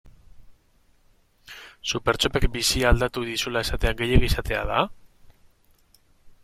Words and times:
Supertxopek 1.91 2.47
bizitza 2.57 2.89
aldatu 2.93 3.25
dizula 3.29 3.65
esatea 3.67 3.93
gehiegi 4.01 4.31
esatea 4.33 4.67
da? 4.73 4.81